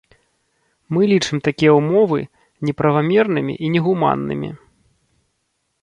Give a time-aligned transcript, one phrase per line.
[0.95, 2.19] Мы лічым такія ўмовы
[2.71, 4.49] неправамернымі і негуманнымі.